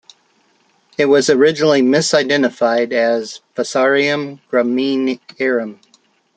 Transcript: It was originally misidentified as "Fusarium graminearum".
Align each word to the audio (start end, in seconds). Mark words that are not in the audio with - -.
It 0.97 1.05
was 1.05 1.29
originally 1.29 1.83
misidentified 1.83 2.91
as 2.91 3.41
"Fusarium 3.55 4.39
graminearum". 4.51 5.77